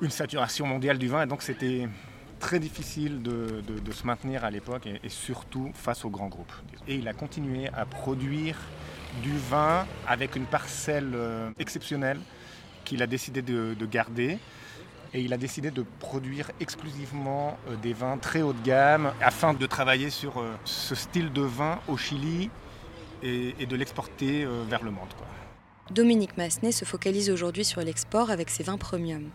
une 0.00 0.10
saturation 0.10 0.66
mondiale 0.66 0.98
du 0.98 1.08
vin. 1.08 1.22
Et 1.22 1.26
donc 1.26 1.42
c'était 1.42 1.88
très 2.40 2.58
difficile 2.58 3.22
de, 3.22 3.62
se 3.92 4.06
maintenir 4.06 4.44
à 4.44 4.50
l'époque 4.50 4.86
et, 4.86 5.08
surtout 5.08 5.70
face 5.74 6.04
aux 6.04 6.10
grands 6.10 6.28
groupes. 6.28 6.52
Et 6.86 6.96
il 6.96 7.08
a 7.08 7.12
continué 7.12 7.68
à 7.68 7.84
produire 7.84 8.56
du 9.22 9.36
vin 9.50 9.86
avec 10.06 10.36
une 10.36 10.46
parcelle 10.46 11.12
euh, 11.14 11.50
exceptionnelle 11.58 12.18
qu'il 12.84 13.02
a 13.02 13.06
décidé 13.06 13.42
de 13.42 13.86
garder 13.86 14.38
et 15.14 15.20
il 15.20 15.32
a 15.32 15.36
décidé 15.36 15.70
de 15.70 15.84
produire 16.00 16.50
exclusivement 16.60 17.56
euh, 17.68 17.76
des 17.76 17.92
vins 17.92 18.18
très 18.18 18.42
haut 18.42 18.52
de 18.52 18.62
gamme 18.62 19.12
afin 19.20 19.54
de 19.54 19.66
travailler 19.66 20.10
sur 20.10 20.38
euh, 20.38 20.54
ce 20.64 20.94
style 20.94 21.32
de 21.32 21.42
vin 21.42 21.80
au 21.88 21.96
Chili 21.96 22.50
et, 23.22 23.66
de 23.66 23.74
l'exporter 23.74 24.46
vers 24.68 24.84
le 24.84 24.92
monde. 24.92 25.08
Dominique 25.90 26.36
Massenet 26.36 26.70
se 26.70 26.84
focalise 26.84 27.30
aujourd'hui 27.30 27.64
sur 27.64 27.80
l'export 27.80 28.30
avec 28.30 28.48
ses 28.48 28.62
vins 28.62 28.78
premium. 28.78 29.30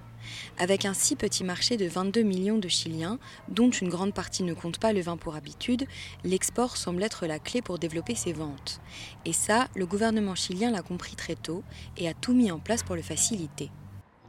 Avec 0.57 0.85
un 0.85 0.93
si 0.93 1.15
petit 1.15 1.43
marché 1.43 1.77
de 1.77 1.85
22 1.85 2.21
millions 2.21 2.57
de 2.57 2.67
Chiliens, 2.67 3.19
dont 3.49 3.69
une 3.69 3.89
grande 3.89 4.13
partie 4.13 4.43
ne 4.43 4.53
compte 4.53 4.79
pas 4.79 4.93
le 4.93 5.01
vin 5.01 5.17
pour 5.17 5.35
habitude, 5.35 5.85
l'export 6.23 6.77
semble 6.77 7.03
être 7.03 7.25
la 7.25 7.39
clé 7.39 7.61
pour 7.61 7.79
développer 7.79 8.15
ses 8.15 8.33
ventes. 8.33 8.79
Et 9.25 9.33
ça, 9.33 9.67
le 9.75 9.85
gouvernement 9.85 10.35
chilien 10.35 10.71
l'a 10.71 10.81
compris 10.81 11.15
très 11.15 11.35
tôt 11.35 11.63
et 11.97 12.07
a 12.07 12.13
tout 12.13 12.33
mis 12.33 12.51
en 12.51 12.59
place 12.59 12.83
pour 12.83 12.95
le 12.95 13.01
faciliter 13.01 13.69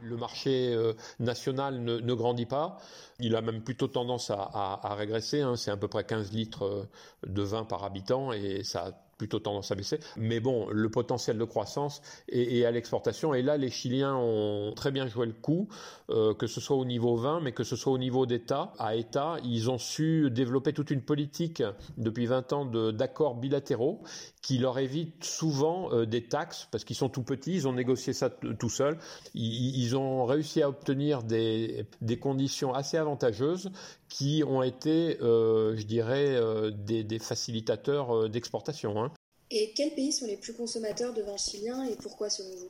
le 0.05 0.17
marché 0.17 0.73
euh, 0.73 0.93
national 1.19 1.81
ne, 1.81 2.13
grandit 2.13 2.45
pas. 2.45 2.77
Il 3.19 3.35
a 3.35 3.41
même 3.41 3.63
plutôt 3.63 3.87
tendance 3.87 4.29
à, 4.29 4.95
régresser. 4.95 5.41
Hein. 5.41 5.55
C'est 5.55 5.71
à 5.71 5.77
peu 5.77 5.87
près 5.87 6.03
15 6.03 6.31
litres 6.31 6.65
euh, 6.65 6.89
de 7.25 7.41
vin 7.41 7.63
par 7.63 7.83
habitant 7.83 8.31
et 8.31 8.63
ça 8.63 8.87
a 8.87 8.91
plutôt 9.17 9.39
tendance 9.39 9.71
à 9.71 9.75
baisser. 9.75 9.99
Mais 10.17 10.39
bon, 10.39 10.67
le 10.69 10.89
potentiel 10.89 11.37
de 11.37 11.43
croissance 11.43 12.01
est, 12.29 12.65
à 12.65 12.71
l'exportation. 12.71 13.33
Et 13.33 13.41
là, 13.41 13.57
les 13.57 13.69
Chiliens 13.69 14.15
ont 14.15 14.73
très 14.75 14.91
bien 14.91 15.07
joué 15.07 15.25
le 15.25 15.33
coup, 15.33 15.67
euh, 16.09 16.33
que 16.33 16.47
ce 16.47 16.59
soit 16.59 16.75
au 16.75 16.85
niveau 16.85 17.15
vin, 17.15 17.39
mais 17.41 17.51
que 17.51 17.63
ce 17.63 17.75
soit 17.75 17.93
au 17.93 17.97
niveau 17.97 18.25
d'État. 18.25 18.73
À 18.77 18.95
État, 18.95 19.37
ils 19.43 19.69
ont 19.69 19.77
su 19.77 20.29
développer 20.31 20.73
toute 20.73 20.91
une 20.91 21.01
politique 21.01 21.63
depuis 21.97 22.25
20 22.25 22.53
ans 22.53 22.65
d'accords 22.65 23.35
bilatéraux 23.35 24.01
qui 24.41 24.57
leur 24.57 24.77
évitent 24.77 25.23
souvent 25.23 25.91
euh, 25.91 26.05
des 26.05 26.23
taxes, 26.23 26.67
parce 26.71 26.83
qu'ils 26.83 26.95
sont 26.95 27.09
tout 27.09 27.23
petits, 27.23 27.53
ils 27.53 27.67
ont 27.67 27.73
négocié 27.73 28.13
ça 28.13 28.29
tout 28.29 28.69
seuls. 28.69 28.97
Ils, 29.33 29.95
ont 29.95 30.25
réussi 30.25 30.61
à 30.61 30.69
obtenir 30.69 31.23
des, 31.23 31.85
des 32.01 32.19
conditions 32.19 32.73
assez 32.73 32.97
avantageuses 32.97 33.71
qui 34.09 34.43
ont 34.45 34.61
été, 34.61 35.17
euh, 35.21 35.75
je 35.75 35.85
dirais, 35.85 36.39
des, 36.73 37.03
des 37.03 37.19
facilitateurs 37.19 38.29
d'exportation. 38.29 39.01
Hein. 39.01 39.11
Et 39.51 39.73
quels 39.75 39.93
pays 39.93 40.11
sont 40.11 40.25
les 40.25 40.37
plus 40.37 40.53
consommateurs 40.53 41.13
de 41.13 41.21
vin 41.21 41.37
chilien 41.37 41.83
et 41.85 41.95
pourquoi 41.95 42.29
selon 42.29 42.49
vous? 42.49 42.69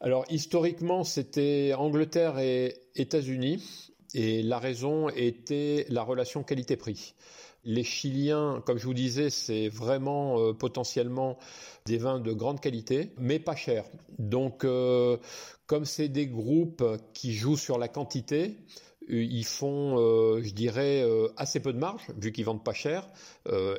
Alors 0.00 0.24
historiquement, 0.30 1.02
c'était 1.04 1.72
Angleterre 1.76 2.38
et 2.38 2.76
États-Unis 2.94 3.90
et 4.14 4.42
la 4.42 4.58
raison 4.58 5.08
était 5.08 5.86
la 5.88 6.02
relation 6.02 6.42
qualité-prix. 6.44 7.14
Les 7.64 7.82
Chiliens, 7.82 8.62
comme 8.66 8.78
je 8.78 8.84
vous 8.84 8.94
disais, 8.94 9.30
c'est 9.30 9.68
vraiment 9.68 10.38
euh, 10.38 10.52
potentiellement 10.52 11.38
des 11.86 11.96
vins 11.96 12.20
de 12.20 12.32
grande 12.32 12.60
qualité, 12.60 13.10
mais 13.18 13.38
pas 13.38 13.56
chers. 13.56 13.86
Donc, 14.18 14.64
euh, 14.64 15.16
comme 15.66 15.86
c'est 15.86 16.08
des 16.08 16.26
groupes 16.26 16.84
qui 17.14 17.32
jouent 17.32 17.56
sur 17.56 17.78
la 17.78 17.88
quantité, 17.88 18.54
ils 19.08 19.44
font, 19.44 19.98
euh, 19.98 20.42
je 20.42 20.52
dirais, 20.52 21.02
euh, 21.02 21.28
assez 21.36 21.60
peu 21.60 21.72
de 21.72 21.78
marge, 21.78 22.02
vu 22.16 22.32
qu'ils 22.32 22.44
vendent 22.44 22.64
pas 22.64 22.72
cher 22.72 23.08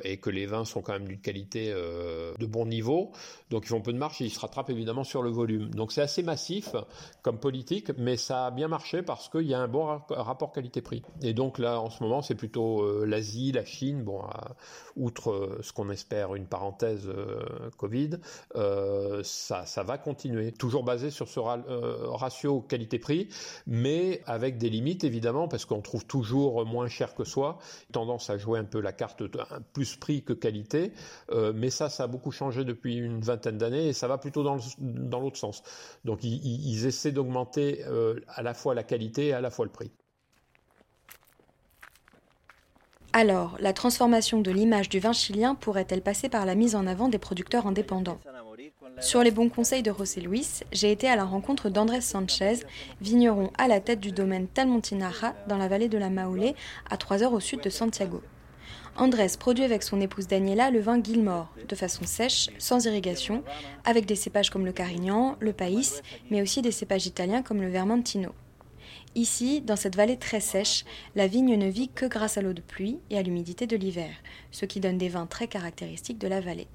et 0.04 0.18
que 0.18 0.30
les 0.30 0.46
vins 0.46 0.64
sont 0.64 0.80
quand 0.80 0.92
même 0.92 1.08
d'une 1.08 1.20
qualité 1.20 1.72
de 1.72 2.46
bon 2.46 2.66
niveau. 2.66 3.10
Donc 3.50 3.64
ils 3.64 3.68
font 3.68 3.80
peu 3.80 3.92
de 3.92 3.98
marge 3.98 4.22
et 4.22 4.26
ils 4.26 4.30
se 4.30 4.38
rattrapent 4.38 4.70
évidemment 4.70 5.02
sur 5.02 5.22
le 5.22 5.30
volume. 5.30 5.70
Donc 5.70 5.90
c'est 5.90 6.02
assez 6.02 6.22
massif 6.22 6.76
comme 7.22 7.40
politique, 7.40 7.90
mais 7.98 8.16
ça 8.16 8.46
a 8.46 8.50
bien 8.52 8.68
marché 8.68 9.02
parce 9.02 9.28
qu'il 9.28 9.42
y 9.42 9.54
a 9.54 9.58
un 9.58 9.66
bon 9.66 10.00
rapport 10.08 10.52
qualité-prix. 10.52 11.02
Et 11.20 11.34
donc 11.34 11.58
là, 11.58 11.80
en 11.80 11.90
ce 11.90 12.00
moment, 12.04 12.22
c'est 12.22 12.36
plutôt 12.36 13.04
l'Asie, 13.04 13.50
la 13.50 13.64
Chine, 13.64 14.04
bon, 14.04 14.22
outre 14.94 15.58
ce 15.62 15.72
qu'on 15.72 15.90
espère 15.90 16.36
une 16.36 16.46
parenthèse 16.46 17.10
Covid, 17.76 18.10
ça 19.24 19.82
va 19.84 19.98
continuer. 19.98 20.52
Toujours 20.52 20.84
basé 20.84 21.10
sur 21.10 21.26
ce 21.26 21.40
ratio 21.40 22.60
qualité-prix, 22.60 23.30
mais 23.66 24.22
avec 24.26 24.58
des 24.58 24.70
limites 24.70 25.02
évidemment 25.02 25.15
évidemment, 25.16 25.48
parce 25.48 25.64
qu'on 25.64 25.80
trouve 25.80 26.04
toujours 26.04 26.66
moins 26.66 26.88
cher 26.88 27.14
que 27.14 27.24
soi, 27.24 27.58
tendance 27.90 28.28
à 28.28 28.36
jouer 28.36 28.58
un 28.58 28.64
peu 28.64 28.80
la 28.80 28.92
carte 28.92 29.22
plus 29.72 29.96
prix 29.96 30.22
que 30.22 30.34
qualité, 30.34 30.92
euh, 31.30 31.52
mais 31.54 31.70
ça, 31.70 31.88
ça 31.88 32.04
a 32.04 32.06
beaucoup 32.06 32.30
changé 32.30 32.64
depuis 32.64 32.96
une 32.96 33.20
vingtaine 33.20 33.56
d'années 33.56 33.88
et 33.88 33.92
ça 33.94 34.08
va 34.08 34.18
plutôt 34.18 34.44
dans 34.44 35.20
l'autre 35.20 35.38
sens. 35.38 35.62
Donc 36.04 36.22
ils, 36.22 36.86
essaient 36.86 37.12
d'augmenter 37.12 37.84
euh, 37.86 38.20
à 38.28 38.42
la 38.42 38.52
fois 38.52 38.74
la 38.74 38.82
qualité 38.82 39.28
et 39.28 39.32
à 39.32 39.40
la 39.40 39.50
fois 39.50 39.64
le 39.64 39.72
prix. 39.72 39.90
Alors, 43.14 43.56
la 43.60 43.72
transformation 43.72 44.42
de 44.42 44.50
l'image 44.50 44.90
du 44.90 44.98
vin 45.00 45.14
chilien 45.14 45.54
pourrait-elle 45.54 46.02
passer 46.02 46.28
par 46.28 46.44
la 46.44 46.54
mise 46.54 46.76
en 46.76 46.86
avant 46.86 47.08
des 47.08 47.18
producteurs 47.18 47.66
indépendants? 47.66 48.18
Sur 49.00 49.22
les 49.22 49.30
bons 49.30 49.48
conseils 49.48 49.82
de 49.82 49.92
José 49.92 50.20
Luis, 50.20 50.62
j'ai 50.72 50.90
été 50.90 51.08
à 51.08 51.16
la 51.16 51.24
rencontre 51.24 51.68
d'Andrés 51.68 52.00
Sanchez, 52.00 52.60
vigneron 53.00 53.50
à 53.58 53.68
la 53.68 53.80
tête 53.80 54.00
du 54.00 54.12
domaine 54.12 54.46
Talmontinara 54.48 55.34
dans 55.48 55.58
la 55.58 55.68
vallée 55.68 55.88
de 55.88 55.98
la 55.98 56.10
Maule, 56.10 56.54
à 56.88 56.96
3 56.96 57.22
heures 57.22 57.32
au 57.32 57.40
sud 57.40 57.60
de 57.60 57.70
Santiago. 57.70 58.22
Andrés 58.96 59.36
produit 59.38 59.64
avec 59.64 59.82
son 59.82 60.00
épouse 60.00 60.26
Daniela 60.26 60.70
le 60.70 60.80
vin 60.80 61.02
Gilmore, 61.02 61.52
de 61.68 61.74
façon 61.74 62.04
sèche, 62.04 62.48
sans 62.58 62.86
irrigation, 62.86 63.44
avec 63.84 64.06
des 64.06 64.16
cépages 64.16 64.48
comme 64.48 64.64
le 64.64 64.72
Carignan, 64.72 65.36
le 65.40 65.52
País, 65.52 66.00
mais 66.30 66.40
aussi 66.40 66.62
des 66.62 66.72
cépages 66.72 67.06
italiens 67.06 67.42
comme 67.42 67.60
le 67.60 67.68
Vermentino. 67.68 68.30
Ici, 69.14 69.60
dans 69.60 69.76
cette 69.76 69.96
vallée 69.96 70.18
très 70.18 70.40
sèche, 70.40 70.84
la 71.14 71.26
vigne 71.26 71.56
ne 71.56 71.68
vit 71.68 71.88
que 71.88 72.06
grâce 72.06 72.38
à 72.38 72.42
l'eau 72.42 72.52
de 72.52 72.62
pluie 72.62 72.98
et 73.10 73.18
à 73.18 73.22
l'humidité 73.22 73.66
de 73.66 73.76
l'hiver, 73.76 74.10
ce 74.50 74.64
qui 74.64 74.80
donne 74.80 74.98
des 74.98 75.08
vins 75.08 75.26
très 75.26 75.48
caractéristiques 75.48 76.18
de 76.18 76.28
la 76.28 76.40
vallée. 76.40 76.68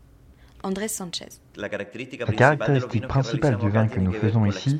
Andrés 0.63 0.87
Sanchez. 0.87 1.41
La 1.55 1.69
caractéristique 1.69 3.07
principale 3.07 3.57
du 3.57 3.69
vin 3.69 3.87
que 3.87 3.99
nous 3.99 4.11
faisons 4.11 4.45
ici 4.45 4.79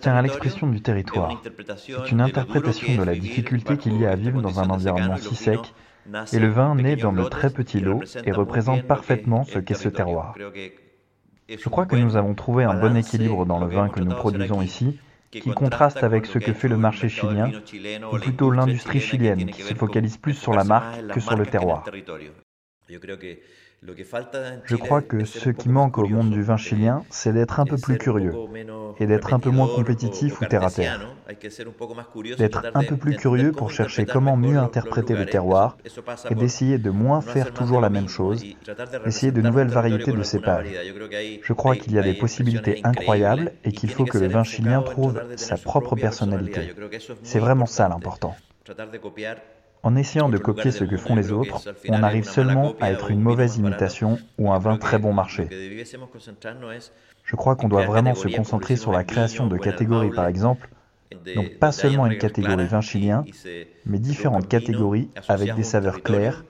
tient 0.00 0.14
à 0.14 0.22
l'expression 0.22 0.66
du 0.66 0.80
territoire. 0.80 1.42
C'est 1.76 2.10
une 2.10 2.20
interprétation 2.20 2.96
de 2.96 3.02
la 3.02 3.14
difficulté 3.14 3.76
qu'il 3.76 4.00
y 4.00 4.06
a 4.06 4.10
à 4.10 4.16
vivre 4.16 4.40
dans 4.40 4.60
un 4.60 4.70
environnement 4.70 5.16
si 5.16 5.34
sec, 5.34 5.60
et 6.32 6.38
le 6.38 6.48
vin 6.48 6.74
naît 6.74 6.96
dans 6.96 7.12
de 7.12 7.24
très 7.24 7.50
petits 7.50 7.80
lots 7.80 8.02
et 8.24 8.32
représente 8.32 8.84
parfaitement 8.84 9.44
ce 9.44 9.58
qu'est 9.58 9.74
ce 9.74 9.88
terroir. 9.88 10.34
Je 11.48 11.68
crois 11.68 11.86
que 11.86 11.96
nous 11.96 12.16
avons 12.16 12.34
trouvé 12.34 12.64
un 12.64 12.74
bon 12.74 12.96
équilibre 12.96 13.44
dans 13.46 13.58
le 13.58 13.66
vin 13.66 13.88
que 13.88 14.00
nous 14.00 14.14
produisons 14.14 14.62
ici, 14.62 14.98
qui 15.30 15.50
contraste 15.50 16.02
avec 16.02 16.26
ce 16.26 16.38
que 16.38 16.52
fait 16.54 16.68
le 16.68 16.78
marché 16.78 17.08
chilien, 17.08 17.50
ou 18.12 18.18
plutôt 18.18 18.50
l'industrie 18.50 19.00
chilienne, 19.00 19.50
qui 19.50 19.62
se 19.62 19.74
focalise 19.74 20.16
plus 20.16 20.34
sur 20.34 20.52
la 20.52 20.64
marque 20.64 21.06
que 21.08 21.20
sur 21.20 21.36
le 21.36 21.46
terroir. 21.46 21.84
Je 24.64 24.76
crois 24.76 25.02
que 25.02 25.24
ce 25.24 25.50
qui 25.50 25.68
manque 25.68 25.98
au 25.98 26.08
monde 26.08 26.30
du 26.30 26.42
vin 26.42 26.56
chilien, 26.56 27.04
c'est 27.10 27.32
d'être 27.32 27.60
un 27.60 27.66
peu 27.66 27.76
plus 27.76 27.96
curieux 27.96 28.34
et 28.98 29.06
d'être 29.06 29.32
un 29.32 29.38
peu 29.38 29.50
moins 29.50 29.68
compétitif 29.68 30.40
ou 30.40 30.46
terre 30.46 30.64
à 30.64 30.70
terre. 30.70 31.08
D'être 32.38 32.64
un 32.74 32.82
peu 32.82 32.96
plus 32.96 33.16
curieux 33.16 33.52
pour 33.52 33.70
chercher 33.70 34.04
comment 34.06 34.36
mieux 34.36 34.58
interpréter 34.58 35.14
le 35.14 35.26
terroir 35.26 35.76
et 36.30 36.34
d'essayer 36.34 36.78
de 36.78 36.90
moins 36.90 37.20
faire 37.20 37.52
toujours 37.52 37.80
la 37.80 37.90
même 37.90 38.08
chose, 38.08 38.44
d'essayer 39.04 39.32
de 39.32 39.42
nouvelles 39.42 39.68
variétés 39.68 40.12
de 40.12 40.22
cépages. 40.22 40.66
Je 41.42 41.52
crois 41.52 41.76
qu'il 41.76 41.92
y 41.92 41.98
a 41.98 42.02
des 42.02 42.14
possibilités 42.14 42.80
incroyables 42.84 43.52
et 43.64 43.72
qu'il 43.72 43.90
faut 43.90 44.06
que 44.06 44.18
le 44.18 44.28
vin 44.28 44.44
chilien 44.44 44.82
trouve 44.82 45.20
sa 45.36 45.56
propre 45.56 45.94
personnalité. 45.94 46.72
C'est 47.22 47.38
vraiment 47.38 47.66
ça 47.66 47.88
l'important. 47.88 48.34
En 49.82 49.96
essayant 49.96 50.28
de 50.28 50.38
copier 50.38 50.70
ce 50.70 50.84
que 50.84 50.96
font 50.96 51.14
les 51.14 51.32
autres, 51.32 51.62
on 51.88 52.02
arrive 52.02 52.24
seulement 52.24 52.74
à 52.80 52.90
être 52.90 53.10
une 53.10 53.20
mauvaise 53.20 53.56
imitation 53.56 54.18
ou 54.38 54.50
un 54.52 54.58
vin 54.58 54.76
très 54.76 54.98
bon 54.98 55.12
marché. 55.12 55.48
Je 57.24 57.36
crois 57.36 57.56
qu'on 57.56 57.68
doit 57.68 57.84
vraiment 57.84 58.14
se 58.14 58.28
concentrer 58.28 58.76
sur 58.76 58.92
la 58.92 59.04
création 59.04 59.46
de 59.46 59.56
catégories 59.56 60.10
par 60.10 60.26
exemple, 60.26 60.68
donc 61.34 61.58
pas 61.58 61.72
seulement 61.72 62.06
une 62.06 62.18
catégorie 62.18 62.66
vin 62.66 62.80
chilien, 62.80 63.24
mais 63.84 63.98
différentes 63.98 64.48
catégories 64.48 65.10
avec 65.28 65.54
des 65.54 65.62
saveurs 65.62 66.02
claires, 66.02 66.44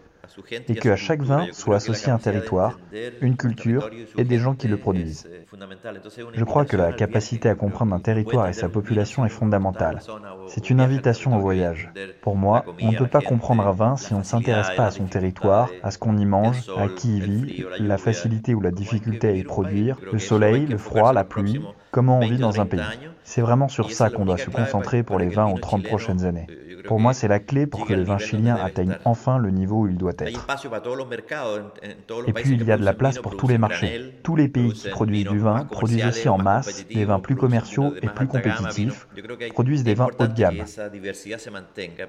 et 0.68 0.75
qu'à 0.75 0.97
chaque 0.97 1.23
vin 1.23 1.47
soit 1.52 1.76
associé 1.76 2.11
un 2.12 2.18
territoire, 2.18 2.78
une 3.20 3.37
culture 3.37 3.90
et 4.16 4.25
des 4.25 4.38
gens 4.38 4.54
qui 4.54 4.68
le 4.68 4.76
produisent. 4.76 5.28
Je 6.32 6.44
crois 6.44 6.64
que 6.64 6.76
la 6.76 6.92
capacité 6.92 7.49
à 7.49 7.54
comprendre 7.54 7.94
un 7.94 8.00
territoire 8.00 8.49
et 8.49 8.52
sa 8.52 8.68
population 8.68 9.25
est 9.25 9.30
fondamentale. 9.30 10.00
C'est 10.47 10.70
une 10.70 10.80
invitation 10.80 11.37
au 11.37 11.40
voyage. 11.40 11.90
Pour 12.23 12.37
moi, 12.37 12.64
on 12.80 12.92
ne 12.92 12.97
peut 12.97 13.06
pas 13.06 13.20
comprendre 13.20 13.66
un 13.66 13.73
vin 13.73 13.97
si 13.97 14.14
on 14.14 14.18
ne 14.18 14.25
s'intéresse 14.25 14.70
pas 14.76 14.87
à 14.87 14.90
son 14.90 15.06
territoire, 15.06 15.70
à 15.82 15.90
ce 15.90 15.99
qu'on 15.99 16.16
y 16.16 16.26
mange, 16.26 16.68
à 16.76 16.88
qui 16.88 17.18
y 17.18 17.20
vit, 17.20 17.64
la 17.78 17.99
facilité 17.99 18.54
ou 18.54 18.61
la 18.61 18.70
difficulté 18.70 19.28
à 19.28 19.32
y 19.32 19.44
produire, 19.44 19.97
le 20.12 20.18
soleil, 20.18 20.66
le 20.66 20.78
froid, 20.78 21.12
la 21.12 21.25
pluie, 21.25 21.61
comment 21.90 22.18
on 22.18 22.26
vit 22.26 22.38
dans 22.38 22.61
un 22.61 22.66
pays. 22.66 22.80
C'est 23.25 23.40
vraiment 23.40 23.68
sur 23.68 23.92
ça 23.92 24.11
qu'on 24.11 24.25
doit 24.25 24.38
se 24.38 24.50
concentrer 24.50 25.02
pour 25.02 25.18
les 25.18 25.28
20 25.28 25.52
ou 25.52 25.59
30 25.59 25.83
prochaines 25.83 26.25
années. 26.25 26.47
Pour 26.85 27.00
moi, 27.00 27.12
c'est 27.12 27.28
la 27.28 27.38
clé 27.38 27.66
pour 27.66 27.87
que 27.87 27.92
le 27.92 28.02
vin 28.02 28.18
chilien 28.18 28.57
atteigne 28.57 28.97
enfin 29.04 29.38
le 29.38 29.50
niveau 29.50 29.80
où 29.83 29.88
il 29.88 29.99
doit 29.99 30.14
être. 30.18 30.47
Et 32.26 32.33
puis, 32.33 32.52
il 32.52 32.64
y 32.64 32.73
a 32.73 32.78
de 32.78 32.85
la 32.85 32.95
place 32.95 33.18
pour 33.18 33.37
tous 33.37 33.49
les 33.49 33.59
marchés. 33.59 34.14
Tous 34.23 34.37
les 34.37 34.49
pays 34.49 34.73
qui 34.73 34.88
produisent 34.88 35.26
du 35.26 35.38
vin 35.38 35.64
produisent 35.64 36.07
aussi 36.07 36.28
en 36.28 36.38
masse 36.38 36.87
des 36.87 37.04
vins 37.04 37.21
plus 37.21 37.37
commerciaux 37.37 37.95
et 38.00 38.09
plus 38.09 38.26
compétitifs, 38.26 39.07
produisent 39.50 39.85
des 39.85 39.95
vins 39.95 40.09
haut 40.18 40.26
de 40.26 40.33
gamme. 40.33 40.64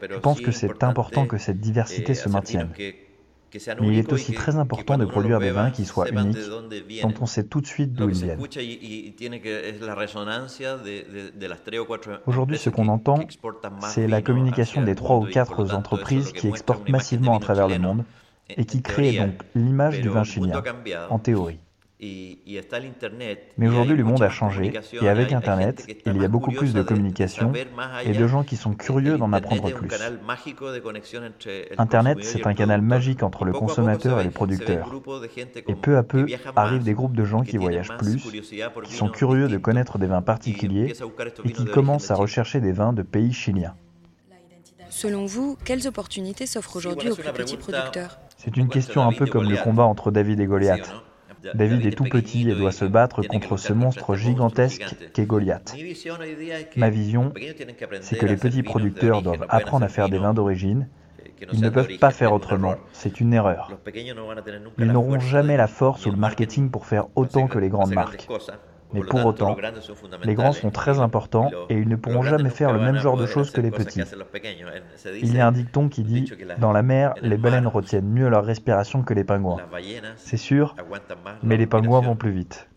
Je 0.09 0.19
pense 0.19 0.39
que 0.39 0.51
c'est 0.51 0.83
important 0.83 1.25
que 1.25 1.37
cette 1.37 1.59
diversité 1.59 2.13
se 2.13 2.29
maintienne. 2.29 2.69
Mais 3.81 3.87
il 3.87 3.97
est 3.99 4.13
aussi 4.13 4.33
très 4.33 4.55
important 4.55 4.97
de 4.97 5.05
produire 5.05 5.39
des 5.39 5.51
vins 5.51 5.71
qui 5.71 5.85
soient 5.85 6.09
uniques, 6.09 6.37
dont 7.01 7.13
on 7.21 7.25
sait 7.25 7.43
tout 7.43 7.61
de 7.61 7.67
suite 7.67 7.93
d'où 7.93 8.09
ils 8.09 8.23
viennent. 8.23 8.39
Aujourd'hui, 12.25 12.57
ce 12.57 12.69
qu'on 12.69 12.87
entend, 12.87 13.19
c'est 13.81 14.07
la 14.07 14.21
communication 14.21 14.83
des 14.83 14.95
trois 14.95 15.17
ou 15.17 15.25
quatre 15.25 15.73
entreprises 15.73 16.31
qui 16.31 16.47
exportent 16.47 16.89
massivement 16.89 17.35
à 17.35 17.39
travers 17.39 17.67
le 17.67 17.79
monde 17.79 18.03
et 18.57 18.65
qui 18.65 18.81
créent 18.81 19.17
donc 19.17 19.41
l'image 19.55 20.01
du 20.01 20.09
vin 20.09 20.23
chilien, 20.23 20.63
en 21.09 21.19
théorie. 21.19 21.59
Mais 22.01 23.67
aujourd'hui, 23.67 23.97
le 23.97 24.05
monde 24.05 24.23
a 24.23 24.29
changé 24.29 24.73
et 25.01 25.09
avec 25.09 25.33
Internet, 25.33 25.85
il 26.05 26.21
y 26.21 26.23
a 26.23 26.29
beaucoup 26.29 26.51
plus 26.51 26.73
de 26.73 26.81
communication 26.81 27.51
et 28.05 28.13
de 28.13 28.27
gens 28.27 28.43
qui 28.43 28.55
sont 28.55 28.73
curieux 28.73 29.17
d'en 29.17 29.33
apprendre 29.33 29.69
plus. 29.73 29.89
Internet, 31.77 32.19
c'est 32.21 32.47
un 32.47 32.53
canal 32.53 32.81
magique 32.81 33.21
entre 33.21 33.43
le 33.43 33.51
consommateur 33.51 34.21
et 34.21 34.23
le 34.23 34.31
producteur. 34.31 34.89
Et 35.67 35.75
peu 35.75 35.97
à 35.97 36.03
peu, 36.03 36.25
arrivent 36.55 36.83
des 36.83 36.93
groupes 36.93 37.17
de 37.17 37.25
gens 37.25 37.41
qui 37.41 37.57
voyagent 37.57 37.97
plus, 37.97 38.23
qui 38.85 38.93
sont 38.93 39.09
curieux 39.09 39.49
de 39.49 39.57
connaître 39.57 39.97
des 39.97 40.07
vins 40.07 40.21
particuliers 40.21 40.93
et 41.43 41.51
qui 41.51 41.65
commencent 41.65 42.11
à 42.11 42.15
rechercher 42.15 42.61
des 42.61 42.71
vins 42.71 42.93
de 42.93 43.01
pays 43.01 43.33
chiliens. 43.33 43.75
Selon 44.89 45.25
vous, 45.25 45.57
quelles 45.65 45.87
opportunités 45.87 46.45
s'offrent 46.45 46.77
aujourd'hui 46.77 47.11
aux 47.11 47.15
plus 47.15 47.31
petits 47.33 47.57
producteurs? 47.57 48.19
C'est 48.37 48.55
une 48.55 48.69
question 48.69 49.01
un 49.01 49.11
peu 49.11 49.25
comme 49.25 49.49
le 49.49 49.57
combat 49.57 49.83
entre 49.83 50.11
David 50.11 50.39
et 50.39 50.45
Goliath. 50.45 50.89
David 51.53 51.85
est 51.85 51.91
tout 51.91 52.05
petit 52.05 52.49
et 52.49 52.55
doit 52.55 52.71
se 52.71 52.85
battre 52.85 53.21
contre 53.23 53.57
ce 53.57 53.73
monstre 53.73 54.15
gigantesque 54.15 54.95
qu'est 55.13 55.25
Goliath. 55.25 55.75
Ma 56.75 56.89
vision, 56.89 57.33
c'est 58.01 58.17
que 58.17 58.25
les 58.25 58.37
petits 58.37 58.63
producteurs 58.63 59.21
doivent 59.21 59.45
apprendre 59.49 59.85
à 59.85 59.89
faire 59.89 60.09
des 60.09 60.17
vins 60.17 60.33
d'origine. 60.33 60.87
Ils 61.53 61.61
ne 61.61 61.69
peuvent 61.69 61.97
pas 61.99 62.11
faire 62.11 62.33
autrement, 62.33 62.75
c'est 62.91 63.21
une 63.21 63.33
erreur. 63.33 63.71
Ils 64.77 64.91
n'auront 64.91 65.19
jamais 65.19 65.57
la 65.57 65.67
force 65.67 66.05
ou 66.05 66.11
le 66.11 66.17
marketing 66.17 66.69
pour 66.69 66.85
faire 66.85 67.07
autant 67.15 67.47
que 67.47 67.59
les 67.59 67.69
grandes 67.69 67.93
marques. 67.93 68.27
Mais 68.93 69.01
pour 69.01 69.25
autant, 69.25 69.55
les 70.23 70.33
grands 70.33 70.51
sont 70.51 70.71
très 70.71 70.99
importants 70.99 71.51
et 71.69 71.75
ils 71.75 71.87
ne 71.87 71.95
pourront 71.95 72.23
jamais 72.23 72.49
faire 72.49 72.73
le 72.73 72.79
même 72.79 72.97
genre 72.97 73.17
de 73.17 73.25
choses 73.25 73.51
que 73.51 73.61
les 73.61 73.71
petits. 73.71 74.01
Il 75.21 75.35
y 75.35 75.39
a 75.39 75.47
un 75.47 75.51
dicton 75.51 75.89
qui 75.89 76.03
dit 76.03 76.31
Dans 76.57 76.71
la 76.71 76.81
mer, 76.81 77.13
les 77.21 77.37
baleines 77.37 77.67
retiennent 77.67 78.09
mieux 78.09 78.29
leur 78.29 78.45
respiration 78.45 79.03
que 79.03 79.13
les 79.13 79.23
pingouins. 79.23 79.57
C'est 80.15 80.37
sûr, 80.37 80.75
mais 81.43 81.57
les 81.57 81.67
pingouins 81.67 82.01
vont 82.01 82.15
plus 82.15 82.31
vite. 82.31 82.67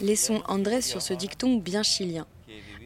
Laissons 0.00 0.42
Andrés 0.46 0.80
sur 0.80 1.02
ce 1.02 1.14
dicton 1.14 1.56
bien 1.56 1.82
chilien. 1.82 2.26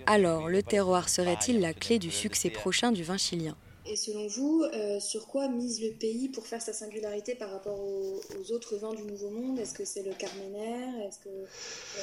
Alors, 0.06 0.48
le 0.48 0.62
terroir 0.62 1.08
serait-il 1.08 1.60
la 1.60 1.72
clé 1.72 1.98
du 1.98 2.10
succès 2.10 2.50
prochain 2.50 2.92
du 2.92 3.02
vin 3.02 3.16
chilien? 3.16 3.56
Et 3.86 3.96
selon 3.96 4.26
vous, 4.26 4.62
euh, 4.62 4.98
sur 4.98 5.26
quoi 5.26 5.48
mise 5.48 5.82
le 5.82 5.92
pays 5.92 6.28
pour 6.28 6.46
faire 6.46 6.62
sa 6.62 6.72
singularité 6.72 7.34
par 7.34 7.50
rapport 7.50 7.78
aux, 7.78 8.20
autres 8.52 8.76
vins 8.76 8.94
du 8.94 9.02
Nouveau 9.02 9.30
Monde? 9.30 9.58
Est-ce 9.58 9.74
que 9.74 9.84
c'est 9.84 10.02
le 10.02 10.12
carméner 10.14 11.06
Est-ce 11.06 11.18
que 11.18 11.28
euh, 11.28 11.46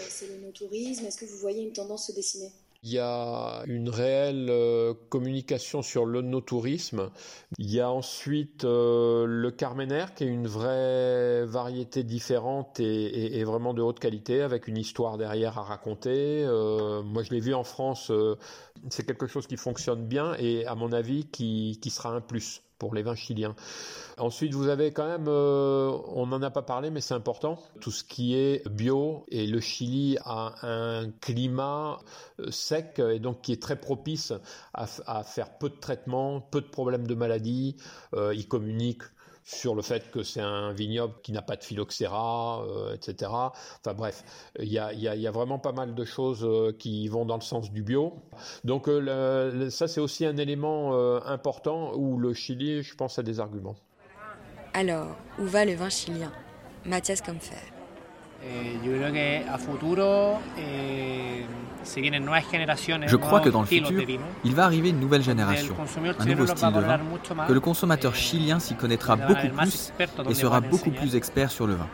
c'est 0.10 0.28
le 0.28 0.38
no-tourisme? 0.38 1.06
Est-ce 1.06 1.18
que 1.18 1.26
vous 1.26 1.38
voyez 1.38 1.64
une 1.64 1.74
tendance 1.74 2.08
se 2.08 2.12
dessiner? 2.12 2.52
Il 2.84 2.94
y 2.94 3.00
a 3.00 3.64
une 3.68 3.90
réelle 3.90 4.48
euh, 4.50 4.94
communication 5.10 5.84
sur 5.84 6.06
le 6.06 6.22
no-tourisme. 6.22 7.12
Il 7.60 7.72
y 7.72 7.80
a 7.80 7.92
ensuite 7.92 8.66
euh, 8.66 9.26
le 9.28 9.52
Carmener, 9.52 10.06
qui 10.16 10.24
est 10.24 10.28
une 10.28 10.48
vraie 10.48 11.46
variété 11.46 12.04
différente 12.04 12.80
et, 12.80 13.44
vraiment 13.44 13.76
de 13.76 13.82
haute 13.84 14.00
qualité, 14.00 14.42
avec 14.42 14.68
une 14.68 14.78
histoire 14.78 15.18
derrière 15.18 15.60
à 15.60 15.64
raconter. 15.64 16.44
Euh, 16.44 17.04
moi, 17.04 17.22
je 17.22 17.30
l'ai 17.32 17.40
vu 17.40 17.54
en 17.54 17.64
France, 17.64 18.12
c'est 18.90 19.06
quelque 19.06 19.28
chose 19.28 19.46
qui 19.46 19.58
fonctionne 19.58 20.08
bien 20.08 20.34
et, 20.40 20.66
à 20.66 20.74
mon 20.74 20.92
avis, 20.92 21.28
qui 21.28 21.90
sera 21.92 22.10
un 22.10 22.22
plus 22.22 22.64
pour 22.82 22.96
les 22.96 23.04
vins 23.04 23.14
chiliens. 23.14 23.54
Ensuite, 24.18 24.56
vous 24.56 24.68
avez 24.68 24.92
quand 24.92 25.06
même, 25.06 25.28
euh, 25.28 25.96
on 26.08 26.26
n'en 26.26 26.42
a 26.42 26.50
pas 26.50 26.64
parlé, 26.64 26.90
mais 26.90 27.00
c'est 27.00 27.14
important, 27.14 27.60
tout 27.80 27.92
ce 27.92 28.04
qui 28.04 28.34
est 28.34 28.68
bio. 28.68 29.24
Et 29.30 29.46
le 29.46 29.60
Chili 29.60 30.18
a 30.26 30.56
un 30.64 31.12
climat 31.22 32.00
euh, 32.40 32.50
sec 32.50 32.98
et 32.98 33.20
donc 33.20 33.42
qui 33.42 33.52
est 33.52 33.62
très 33.62 33.80
propice 33.80 34.34
à, 34.74 35.24
faire 35.24 35.60
peu 35.60 35.70
de 35.70 35.76
traitements, 35.76 36.42
peu 36.42 36.60
de 36.60 36.66
problèmes 36.66 37.06
de 37.06 37.14
maladie. 37.14 37.76
Euh, 38.16 38.34
il 38.34 38.48
communique 38.48 39.04
sur 39.44 39.76
le 39.76 39.82
fait 39.82 40.12
que 40.12 40.24
c'est 40.24 40.42
un 40.42 40.72
vignoble 40.72 41.14
qui 41.24 41.32
n'a 41.32 41.42
pas 41.42 41.56
de 41.56 41.64
phylloxéra, 41.64 42.64
euh, 42.64 42.94
etc. 42.94 43.32
Enfin 43.32 43.94
bref, 43.96 44.24
il 44.60 44.72
y 44.72 44.78
a, 44.78 45.32
vraiment 45.32 45.60
pas 45.60 45.72
mal 45.72 45.96
de 45.96 46.06
choses 46.06 46.44
euh, 46.44 46.76
qui 46.78 47.08
vont 47.08 47.26
dans 47.26 47.36
le 47.36 47.42
sens 47.42 47.72
du 47.72 47.84
bio. 47.84 48.14
Donc 48.64 48.88
euh, 48.88 49.70
ça 49.70 49.88
c'est 49.88 50.02
aussi 50.02 50.26
un 50.26 50.38
élément 50.38 50.94
important 51.26 51.94
où 51.96 52.18
le 52.18 52.34
Chili, 52.34 52.84
je 52.84 52.96
pense, 52.96 53.20
a 53.20 53.24
des 53.24 53.40
arguments. 53.40 53.76
Alors, 54.74 55.16
où 55.40 55.46
va 55.46 55.66
le 55.66 55.74
vin 55.74 55.90
chilien? 55.90 56.32
Mathias 56.86 57.22
Comfer. 57.22 57.71
Je 63.08 63.16
crois 63.16 63.40
que 63.40 63.50
dans 63.50 63.62
le 63.62 63.68
futur, 63.68 64.02
il 64.44 64.56
va 64.56 64.66
arriver 64.66 64.90
une 64.90 65.00
nouvelle 65.00 65.22
génération, 65.22 65.76
un 66.20 66.26
nouveau 66.26 66.48
style 66.48 66.74
de 66.74 66.80
vin, 66.80 67.00
que 67.48 67.54
le 67.54 67.60
consommateur 67.60 68.16
chilien 68.16 68.60
s'y 68.60 68.76
connaîtra 68.76 69.16
beaucoup 69.16 69.48
plus 69.58 69.94
et 70.30 70.34
sera 70.34 70.62
beaucoup 70.62 70.92
plus 70.92 71.16
expert 71.16 71.52
sur 71.52 71.68
le 71.68 71.76
vin. 71.76 71.88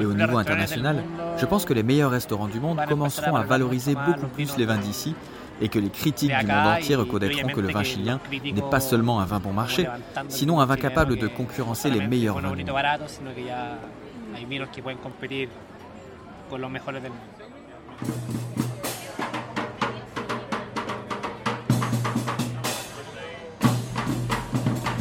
Et 0.00 0.04
au 0.04 0.14
niveau 0.14 0.38
international, 0.38 1.02
je 1.36 1.46
pense 1.46 1.64
que 1.64 1.74
les 1.74 1.82
meilleurs 1.82 2.10
restaurants 2.10 2.48
du 2.48 2.60
monde 2.60 2.80
commenceront 2.88 3.36
à 3.36 3.42
valoriser 3.42 3.94
beaucoup 3.94 4.28
plus 4.28 4.56
les 4.56 4.64
vins 4.64 4.78
d'ici 4.78 5.14
et 5.60 5.68
que 5.68 5.78
les 5.78 5.90
critiques 5.90 6.36
du 6.36 6.46
monde 6.46 6.66
entier 6.66 6.96
reconnaîtront 6.96 7.48
que 7.48 7.60
le 7.60 7.68
vin 7.68 7.82
chilien 7.82 8.20
n'est 8.44 8.70
pas 8.70 8.80
seulement 8.80 9.20
un 9.20 9.24
vin 9.24 9.40
bon 9.40 9.52
marché, 9.52 9.86
sinon 10.28 10.60
un 10.60 10.66
vin 10.66 10.76
capable 10.76 11.16
de 11.16 11.26
concurrencer 11.26 11.90
les 11.90 12.06
meilleurs 12.06 12.40
vins. 12.40 12.54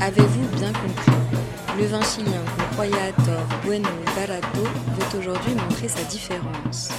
Avez-vous 0.02 0.48
bien 0.58 0.72
compris? 0.72 1.12
Le 1.80 1.86
vin 1.88 2.02
chilien 2.04 2.42
qu'on 2.58 2.74
croyait 2.76 2.94
à 2.94 3.12
tort 3.12 3.60
bueno 3.66 3.90
et 3.90 4.20
barato 4.20 4.62
veut 4.62 5.20
aujourd'hui 5.20 5.56
montrer 5.56 5.88
sa 5.88 6.04
différence. 6.04 6.92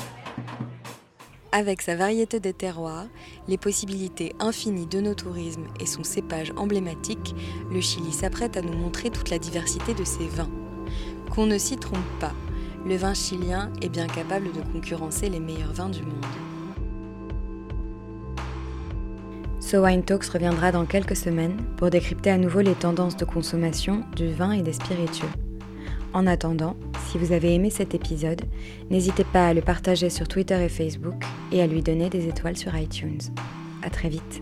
Avec 1.52 1.80
sa 1.80 1.96
variété 1.96 2.40
des 2.40 2.52
terroirs, 2.52 3.06
les 3.48 3.56
possibilités 3.56 4.35
infinies 4.40 4.87
de 4.87 5.00
nos 5.00 5.14
tourismes 5.14 5.66
et 5.80 5.87
son 5.87 6.04
cépage 6.04 6.52
emblématique, 6.56 7.35
le 7.70 7.80
Chili 7.80 8.12
s'apprête 8.12 8.56
à 8.56 8.62
nous 8.62 8.76
montrer 8.76 9.11
toute 9.11 9.30
la 9.30 9.38
diversité 9.38 9.94
de 9.94 10.04
ses 10.04 10.26
vins. 10.26 10.50
Qu'on 11.30 11.46
ne 11.46 11.59
s'y 11.59 11.76
trompe 11.76 11.98
pas, 12.20 12.35
le 12.85 12.96
vin 12.96 13.14
chilien 13.14 13.72
est 13.80 13.88
bien 13.88 14.06
capable 14.06 14.52
de 14.52 14.61
concurrencer 14.72 15.28
les 15.28 15.40
meilleurs 15.40 15.72
vins 15.72 15.88
du 15.88 16.02
monde. 16.02 16.26
So 19.61 19.85
Wine 19.85 20.04
Talks 20.04 20.26
reviendra 20.26 20.70
dans 20.70 20.87
quelques 20.87 21.16
semaines 21.16 21.56
pour 21.76 21.90
décrypter 21.90 22.30
à 22.30 22.38
nouveau 22.38 22.61
les 22.61 22.74
tendances 22.74 23.16
de 23.16 23.24
consommation 23.24 24.04
du 24.14 24.32
vin 24.32 24.52
et 24.52 24.62
des 24.62 24.74
spiritueux. 24.74 25.45
En 26.16 26.26
attendant, 26.26 26.76
si 27.11 27.18
vous 27.18 27.33
avez 27.33 27.52
aimé 27.52 27.68
cet 27.68 27.94
épisode, 27.94 28.40
n'hésitez 28.88 29.22
pas 29.22 29.48
à 29.48 29.52
le 29.52 29.61
partager 29.61 30.09
sur 30.09 30.26
Twitter 30.26 30.64
et 30.64 30.70
Facebook 30.70 31.22
et 31.52 31.61
à 31.61 31.66
lui 31.66 31.83
donner 31.83 32.09
des 32.09 32.26
étoiles 32.26 32.57
sur 32.57 32.74
iTunes. 32.74 33.20
À 33.83 33.90
très 33.90 34.09
vite. 34.09 34.40